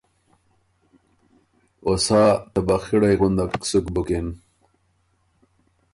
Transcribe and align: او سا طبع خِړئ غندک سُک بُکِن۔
او 1.85 1.93
سا 2.05 2.21
طبع 2.53 2.77
خِړئ 2.85 3.13
غندک 3.19 3.53
سُک 3.69 3.85
بُکِن۔ 3.93 4.27